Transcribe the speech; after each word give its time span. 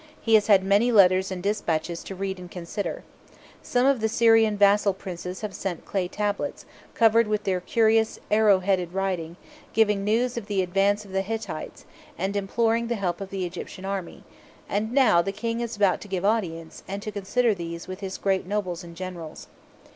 He 0.19 0.33
has 0.33 0.47
had 0.47 0.63
many 0.63 0.91
letters 0.91 1.29
and 1.31 1.43
despatches 1.43 2.03
to 2.05 2.15
read 2.15 2.39
and 2.39 2.49
consider. 2.49 3.03
Some 3.61 3.85
of 3.85 4.01
the 4.01 4.09
Syrian 4.09 4.57
vassal 4.57 4.95
princes 4.95 5.41
have 5.41 5.53
sent 5.53 5.85
clay 5.85 6.07
tablets, 6.07 6.65
covered 6.95 7.27
with 7.27 7.43
their 7.43 7.61
curious 7.61 8.17
arrow 8.31 8.61
headed 8.61 8.93
writing, 8.93 9.37
giving 9.73 10.03
news 10.03 10.37
of 10.37 10.47
the 10.47 10.63
advance 10.63 11.05
of 11.05 11.11
the 11.11 11.21
Hittites, 11.21 11.85
and 12.17 12.35
imploring 12.35 12.87
the 12.87 12.95
help 12.95 13.21
of 13.21 13.29
the 13.29 13.45
Egyptian 13.45 13.85
army; 13.85 14.23
and 14.67 14.91
now 14.91 15.21
the 15.21 15.31
King 15.31 15.61
is 15.61 15.75
about 15.75 16.01
to 16.01 16.07
give 16.07 16.25
audience, 16.25 16.81
and 16.87 17.03
to 17.03 17.11
consider 17.11 17.53
these 17.53 17.87
with 17.87 17.99
his 17.99 18.17
great 18.17 18.47
nobles 18.47 18.83
and 18.83 18.95
Generals. 18.95 19.45